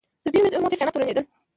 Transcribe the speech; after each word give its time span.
تر 0.23 0.29
ډېرې 0.33 0.57
مودې 0.61 0.77
خیانت 0.79 0.93
تورنېدل 0.95 1.25